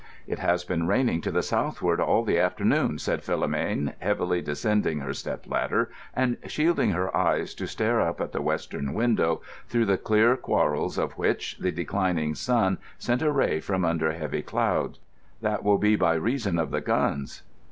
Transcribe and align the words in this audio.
"It 0.25 0.39
has 0.39 0.63
been 0.63 0.87
raining 0.87 1.21
to 1.21 1.31
the 1.31 1.43
southward 1.43 1.99
all 2.01 2.23
the 2.23 2.39
afternoon," 2.39 2.97
said 2.97 3.21
Philomène, 3.21 3.93
heavily 3.99 4.41
descending 4.41 4.97
her 5.01 5.13
step 5.13 5.45
ladder 5.45 5.91
and 6.15 6.37
shielding 6.47 6.89
her 6.89 7.15
eyes 7.15 7.53
to 7.53 7.67
stare 7.67 8.01
up 8.01 8.19
at 8.19 8.31
the 8.31 8.41
western 8.41 8.95
window, 8.95 9.43
through 9.67 9.85
the 9.85 9.99
clear 9.99 10.35
quarrels 10.35 10.97
of 10.97 11.19
which 11.19 11.59
the 11.59 11.71
declining 11.71 12.33
sun 12.33 12.79
sent 12.97 13.21
a 13.21 13.31
ray 13.31 13.59
from 13.59 13.85
under 13.85 14.13
heavy 14.13 14.41
clouds. 14.41 14.97
"That 15.41 15.63
will 15.63 15.77
be 15.77 15.95
by 15.95 16.15
reason 16.15 16.57
of 16.57 16.71
the 16.71 16.81
guns." 16.81 17.43